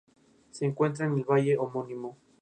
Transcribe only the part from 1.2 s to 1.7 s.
valle